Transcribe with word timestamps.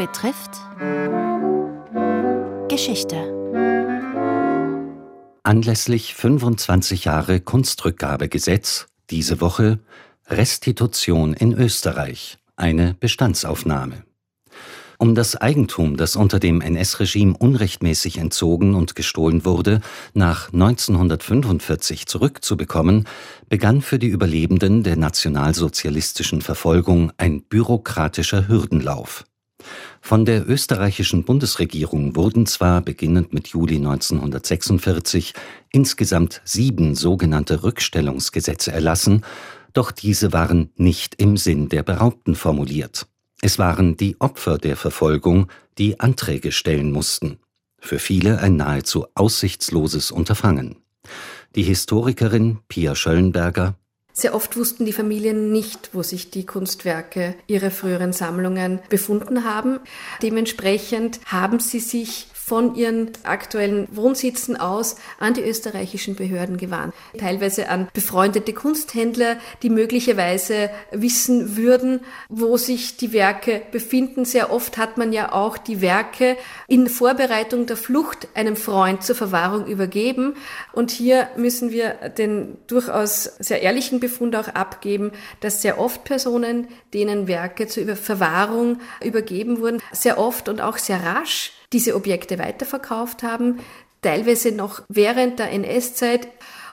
betrifft 0.00 0.52
Geschichte. 2.70 3.16
Anlässlich 5.42 6.14
25 6.14 7.04
Jahre 7.04 7.40
Kunstrückgabegesetz 7.40 8.86
diese 9.10 9.42
Woche 9.42 9.78
Restitution 10.26 11.34
in 11.34 11.52
Österreich, 11.52 12.38
eine 12.56 12.94
Bestandsaufnahme. 12.98 14.04
Um 14.96 15.14
das 15.14 15.36
Eigentum, 15.36 15.98
das 15.98 16.16
unter 16.16 16.38
dem 16.38 16.62
NS-Regime 16.62 17.36
unrechtmäßig 17.36 18.16
entzogen 18.16 18.74
und 18.74 18.94
gestohlen 18.94 19.44
wurde, 19.44 19.82
nach 20.14 20.50
1945 20.50 22.06
zurückzubekommen, 22.06 23.06
begann 23.50 23.82
für 23.82 23.98
die 23.98 24.08
Überlebenden 24.08 24.82
der 24.82 24.96
nationalsozialistischen 24.96 26.40
Verfolgung 26.40 27.12
ein 27.18 27.42
bürokratischer 27.42 28.48
Hürdenlauf. 28.48 29.26
Von 30.00 30.24
der 30.24 30.48
österreichischen 30.48 31.24
Bundesregierung 31.24 32.16
wurden 32.16 32.46
zwar 32.46 32.80
beginnend 32.80 33.32
mit 33.32 33.48
Juli 33.48 33.76
1946 33.76 35.34
insgesamt 35.70 36.40
sieben 36.44 36.94
sogenannte 36.94 37.62
Rückstellungsgesetze 37.62 38.72
erlassen, 38.72 39.24
doch 39.72 39.92
diese 39.92 40.32
waren 40.32 40.70
nicht 40.76 41.14
im 41.20 41.36
Sinn 41.36 41.68
der 41.68 41.82
Beraubten 41.82 42.34
formuliert. 42.34 43.06
Es 43.42 43.58
waren 43.58 43.96
die 43.96 44.20
Opfer 44.20 44.58
der 44.58 44.76
Verfolgung, 44.76 45.48
die 45.78 46.00
Anträge 46.00 46.52
stellen 46.52 46.92
mussten. 46.92 47.38
Für 47.78 47.98
viele 47.98 48.40
ein 48.40 48.56
nahezu 48.56 49.06
aussichtsloses 49.14 50.10
Unterfangen. 50.10 50.76
Die 51.54 51.62
Historikerin 51.62 52.58
Pia 52.68 52.94
Schöllenberger 52.94 53.76
sehr 54.12 54.34
oft 54.34 54.56
wussten 54.56 54.84
die 54.84 54.92
Familien 54.92 55.52
nicht, 55.52 55.90
wo 55.92 56.02
sich 56.02 56.30
die 56.30 56.46
Kunstwerke 56.46 57.34
ihrer 57.46 57.70
früheren 57.70 58.12
Sammlungen 58.12 58.80
befunden 58.88 59.44
haben. 59.44 59.80
Dementsprechend 60.22 61.20
haben 61.26 61.60
sie 61.60 61.80
sich 61.80 62.26
von 62.50 62.74
ihren 62.74 63.12
aktuellen 63.22 63.86
Wohnsitzen 63.92 64.56
aus 64.56 64.96
an 65.20 65.34
die 65.34 65.42
österreichischen 65.42 66.16
Behörden 66.16 66.56
gewandt. 66.56 66.96
Teilweise 67.16 67.68
an 67.68 67.86
befreundete 67.92 68.52
Kunsthändler, 68.52 69.36
die 69.62 69.70
möglicherweise 69.70 70.68
wissen 70.90 71.56
würden, 71.56 72.00
wo 72.28 72.56
sich 72.56 72.96
die 72.96 73.12
Werke 73.12 73.62
befinden. 73.70 74.24
Sehr 74.24 74.52
oft 74.52 74.78
hat 74.78 74.98
man 74.98 75.12
ja 75.12 75.30
auch 75.30 75.58
die 75.58 75.80
Werke 75.80 76.36
in 76.66 76.88
Vorbereitung 76.88 77.66
der 77.66 77.76
Flucht 77.76 78.26
einem 78.34 78.56
Freund 78.56 79.04
zur 79.04 79.14
Verwahrung 79.14 79.66
übergeben. 79.68 80.34
Und 80.72 80.90
hier 80.90 81.28
müssen 81.36 81.70
wir 81.70 81.94
den 82.18 82.58
durchaus 82.66 83.30
sehr 83.38 83.62
ehrlichen 83.62 84.00
Befund 84.00 84.34
auch 84.34 84.48
abgeben, 84.48 85.12
dass 85.38 85.62
sehr 85.62 85.78
oft 85.78 86.02
Personen, 86.02 86.66
denen 86.94 87.28
Werke 87.28 87.68
zur 87.68 87.94
Verwahrung 87.94 88.80
übergeben 89.04 89.60
wurden, 89.60 89.80
sehr 89.92 90.18
oft 90.18 90.48
und 90.48 90.60
auch 90.60 90.76
sehr 90.76 91.00
rasch 91.04 91.52
diese 91.72 91.94
Objekte 91.94 92.38
weiterverkauft 92.38 93.22
haben, 93.22 93.60
teilweise 94.02 94.52
noch 94.52 94.82
während 94.88 95.38
der 95.38 95.50
NS-Zeit 95.52 96.28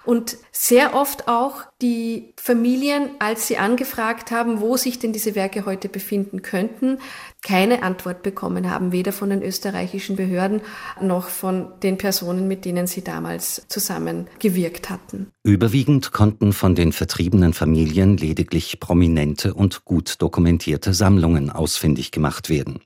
und 0.08 0.38
sehr 0.54 0.96
oft 0.96 1.28
auch 1.28 1.64
die 1.82 2.34
Familien, 2.38 3.10
als 3.20 3.48
sie 3.48 3.58
angefragt 3.58 4.32
haben, 4.32 4.62
wo 4.62 4.78
sich 4.78 5.00
denn 5.00 5.12
diese 5.12 5.36
Werke 5.36 5.66
heute 5.66 5.90
befinden 5.90 6.42
könnten, 6.42 7.00
keine 7.42 7.84
Antwort 7.84 8.24
bekommen 8.24 8.72
haben, 8.72 8.94
weder 8.94 9.12
von 9.12 9.30
den 9.30 9.44
österreichischen 9.44 10.16
Behörden 10.16 10.62
noch 11.02 11.28
von 11.28 11.74
den 11.84 11.98
Personen, 11.98 12.48
mit 12.48 12.64
denen 12.64 12.88
sie 12.88 13.04
damals 13.04 13.66
zusammengewirkt 13.68 14.90
hatten. 14.90 15.28
Überwiegend 15.44 16.14
konnten 16.14 16.54
von 16.54 16.74
den 16.74 16.94
vertriebenen 16.94 17.52
Familien 17.52 18.16
lediglich 18.16 18.80
prominente 18.80 19.54
und 19.54 19.84
gut 19.84 20.22
dokumentierte 20.22 20.94
Sammlungen 20.94 21.50
ausfindig 21.50 22.12
gemacht 22.14 22.50
werden. 22.50 22.80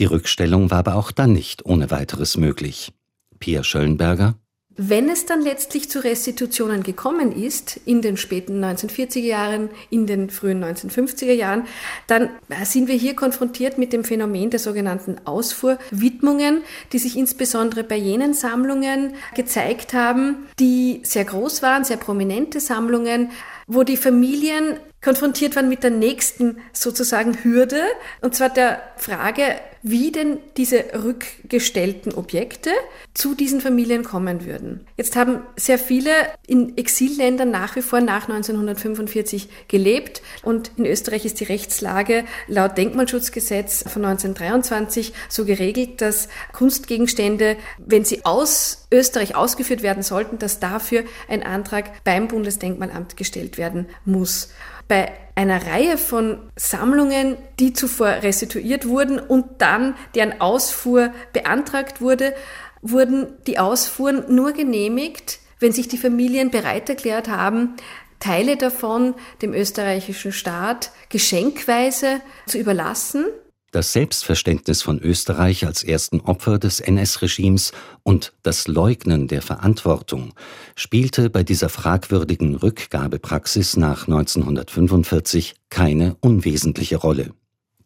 Die 0.00 0.06
Rückstellung 0.06 0.70
war 0.70 0.78
aber 0.78 0.94
auch 0.96 1.12
dann 1.12 1.34
nicht 1.34 1.66
ohne 1.66 1.90
weiteres 1.90 2.38
möglich. 2.38 2.92
Pia 3.38 3.62
Schöllenberger 3.62 4.34
wenn 4.82 5.10
es 5.10 5.26
dann 5.26 5.42
letztlich 5.42 5.90
zu 5.90 6.02
Restitutionen 6.02 6.82
gekommen 6.82 7.32
ist, 7.32 7.78
in 7.84 8.00
den 8.00 8.16
späten 8.16 8.64
1940er 8.64 9.18
Jahren, 9.18 9.68
in 9.90 10.06
den 10.06 10.30
frühen 10.30 10.64
1950er 10.64 11.34
Jahren, 11.34 11.64
dann 12.06 12.30
sind 12.64 12.88
wir 12.88 12.94
hier 12.94 13.14
konfrontiert 13.14 13.76
mit 13.76 13.92
dem 13.92 14.04
Phänomen 14.04 14.48
der 14.48 14.58
sogenannten 14.58 15.16
Ausfuhrwidmungen, 15.26 16.62
die 16.94 16.98
sich 16.98 17.18
insbesondere 17.18 17.84
bei 17.84 17.96
jenen 17.96 18.32
Sammlungen 18.32 19.12
gezeigt 19.34 19.92
haben, 19.92 20.46
die 20.58 21.02
sehr 21.04 21.26
groß 21.26 21.60
waren, 21.60 21.84
sehr 21.84 21.98
prominente 21.98 22.58
Sammlungen, 22.58 23.32
wo 23.66 23.82
die 23.82 23.98
Familien 23.98 24.78
konfrontiert 25.02 25.56
waren 25.56 25.68
mit 25.68 25.82
der 25.82 25.90
nächsten 25.90 26.56
sozusagen 26.72 27.44
Hürde, 27.44 27.82
und 28.22 28.34
zwar 28.34 28.48
der 28.48 28.80
Frage, 28.96 29.56
wie 29.82 30.12
denn 30.12 30.38
diese 30.56 30.84
rückgestellten 31.02 32.12
Objekte 32.12 32.70
zu 33.14 33.34
diesen 33.34 33.60
Familien 33.60 34.04
kommen 34.04 34.44
würden. 34.44 34.86
Jetzt 34.96 35.16
haben 35.16 35.42
sehr 35.56 35.78
viele 35.78 36.10
in 36.46 36.76
Exilländern 36.76 37.50
nach 37.50 37.76
wie 37.76 37.82
vor 37.82 38.00
nach 38.00 38.28
1945 38.28 39.48
gelebt 39.68 40.22
und 40.42 40.72
in 40.76 40.86
Österreich 40.86 41.24
ist 41.24 41.40
die 41.40 41.44
Rechtslage 41.44 42.24
laut 42.46 42.76
Denkmalschutzgesetz 42.76 43.84
von 43.88 44.04
1923 44.04 45.12
so 45.28 45.44
geregelt, 45.44 46.00
dass 46.00 46.28
Kunstgegenstände, 46.52 47.56
wenn 47.78 48.04
sie 48.04 48.24
aus 48.24 48.86
Österreich 48.92 49.34
ausgeführt 49.34 49.82
werden 49.82 50.02
sollten, 50.02 50.38
dass 50.38 50.60
dafür 50.60 51.04
ein 51.28 51.42
Antrag 51.42 52.04
beim 52.04 52.28
Bundesdenkmalamt 52.28 53.16
gestellt 53.16 53.56
werden 53.56 53.86
muss 54.04 54.50
bei 54.90 55.12
einer 55.34 55.66
Reihe 55.66 55.98
von 55.98 56.38
Sammlungen, 56.56 57.36
die 57.58 57.72
zuvor 57.72 58.08
restituiert 58.08 58.86
wurden 58.86 59.18
und 59.18 59.46
dann 59.58 59.94
deren 60.14 60.40
Ausfuhr 60.40 61.12
beantragt 61.32 62.00
wurde, 62.00 62.34
wurden 62.82 63.28
die 63.46 63.58
Ausfuhren 63.58 64.34
nur 64.34 64.52
genehmigt, 64.52 65.38
wenn 65.58 65.72
sich 65.72 65.88
die 65.88 65.98
Familien 65.98 66.50
bereit 66.50 66.88
erklärt 66.88 67.28
haben, 67.28 67.76
Teile 68.18 68.56
davon 68.56 69.14
dem 69.40 69.54
österreichischen 69.54 70.32
Staat 70.32 70.90
geschenkweise 71.08 72.20
zu 72.46 72.58
überlassen 72.58 73.24
das 73.70 73.92
Selbstverständnis 73.92 74.82
von 74.82 74.98
Österreich 74.98 75.66
als 75.66 75.82
ersten 75.82 76.20
Opfer 76.20 76.58
des 76.58 76.80
NS-Regimes 76.80 77.72
und 78.02 78.32
das 78.42 78.68
Leugnen 78.68 79.28
der 79.28 79.42
Verantwortung 79.42 80.34
spielte 80.74 81.30
bei 81.30 81.42
dieser 81.42 81.68
fragwürdigen 81.68 82.56
Rückgabepraxis 82.56 83.76
nach 83.76 84.08
1945 84.08 85.54
keine 85.68 86.16
unwesentliche 86.20 86.96
Rolle. 86.96 87.32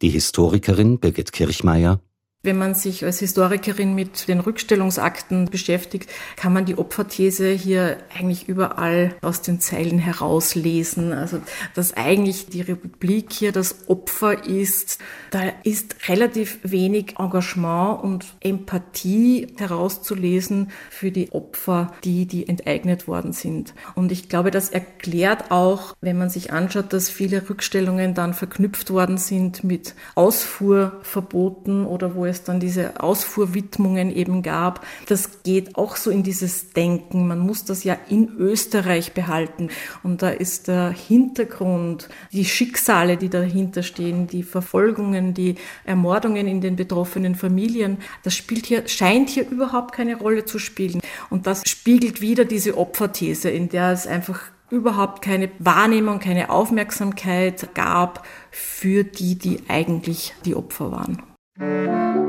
Die 0.01 0.09
Historikerin 0.09 0.99
Birgit 0.99 1.31
Kirchmeier 1.31 1.99
wenn 2.45 2.57
man 2.57 2.75
sich 2.75 3.03
als 3.03 3.19
Historikerin 3.19 3.95
mit 3.95 4.27
den 4.27 4.39
Rückstellungsakten 4.39 5.45
beschäftigt, 5.45 6.09
kann 6.35 6.53
man 6.53 6.65
die 6.65 6.77
Opferthese 6.77 7.49
hier 7.49 7.97
eigentlich 8.15 8.47
überall 8.47 9.15
aus 9.21 9.41
den 9.41 9.59
Zeilen 9.59 9.99
herauslesen. 9.99 11.13
Also, 11.13 11.39
dass 11.73 11.93
eigentlich 11.93 12.47
die 12.47 12.61
Republik 12.61 13.33
hier 13.33 13.51
das 13.51 13.87
Opfer 13.87 14.45
ist, 14.45 14.99
da 15.31 15.41
ist 15.63 15.95
relativ 16.07 16.59
wenig 16.63 17.15
Engagement 17.17 18.03
und 18.03 18.25
Empathie 18.39 19.47
herauszulesen 19.57 20.71
für 20.89 21.11
die 21.11 21.31
Opfer, 21.31 21.91
die, 22.03 22.25
die 22.25 22.47
enteignet 22.47 23.07
worden 23.07 23.33
sind. 23.33 23.73
Und 23.95 24.11
ich 24.11 24.29
glaube, 24.29 24.51
das 24.51 24.69
erklärt 24.69 25.51
auch, 25.51 25.95
wenn 26.01 26.17
man 26.17 26.29
sich 26.29 26.53
anschaut, 26.53 26.93
dass 26.93 27.09
viele 27.09 27.49
Rückstellungen 27.49 28.13
dann 28.13 28.33
verknüpft 28.33 28.91
worden 28.91 29.17
sind 29.17 29.63
mit 29.63 29.95
Ausfuhrverboten 30.15 31.85
oder 31.85 32.15
wo 32.15 32.25
es 32.25 32.34
es 32.35 32.43
dann 32.43 32.59
diese 32.59 33.01
Ausfuhrwidmungen 33.01 34.15
eben 34.15 34.43
gab. 34.43 34.85
Das 35.07 35.43
geht 35.43 35.75
auch 35.77 35.95
so 35.95 36.11
in 36.11 36.23
dieses 36.23 36.71
Denken. 36.71 37.27
Man 37.27 37.39
muss 37.39 37.65
das 37.65 37.83
ja 37.83 37.97
in 38.09 38.35
Österreich 38.37 39.13
behalten. 39.13 39.69
Und 40.03 40.21
da 40.21 40.29
ist 40.29 40.67
der 40.67 40.89
Hintergrund, 40.89 42.09
die 42.31 42.45
Schicksale, 42.45 43.17
die 43.17 43.29
dahinter 43.29 43.83
stehen, 43.83 44.27
die 44.27 44.43
Verfolgungen, 44.43 45.33
die 45.33 45.55
Ermordungen 45.85 46.47
in 46.47 46.61
den 46.61 46.75
betroffenen 46.75 47.35
Familien, 47.35 47.97
das 48.23 48.35
spielt 48.35 48.65
hier, 48.65 48.87
scheint 48.87 49.29
hier 49.29 49.49
überhaupt 49.49 49.93
keine 49.93 50.17
Rolle 50.17 50.45
zu 50.45 50.59
spielen. 50.59 51.01
Und 51.29 51.47
das 51.47 51.63
spiegelt 51.65 52.21
wieder 52.21 52.45
diese 52.45 52.77
Opferthese, 52.77 53.49
in 53.49 53.69
der 53.69 53.91
es 53.91 54.07
einfach 54.07 54.41
überhaupt 54.69 55.21
keine 55.21 55.49
Wahrnehmung, 55.59 56.19
keine 56.19 56.49
Aufmerksamkeit 56.49 57.73
gab 57.75 58.25
für 58.51 59.03
die, 59.03 59.37
die 59.37 59.63
eigentlich 59.67 60.33
die 60.43 60.55
Opfer 60.55 60.91
waren. 60.91 62.24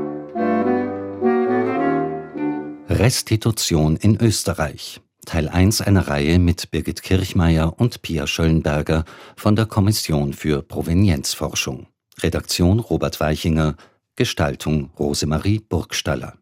Restitution 2.97 3.95
in 3.95 4.19
Österreich. 4.19 5.01
Teil 5.23 5.49
1 5.49 5.81
einer 5.81 6.07
Reihe 6.07 6.39
mit 6.39 6.71
Birgit 6.71 7.03
Kirchmeier 7.03 7.79
und 7.79 8.01
Pia 8.01 8.25
Schöllenberger 8.25 9.05
von 9.35 9.55
der 9.55 9.67
Kommission 9.67 10.33
für 10.33 10.63
Provenienzforschung. 10.63 11.85
Redaktion 12.23 12.79
Robert 12.79 13.19
Weichinger, 13.19 13.75
Gestaltung 14.15 14.89
Rosemarie 14.97 15.59
Burgstaller. 15.59 16.36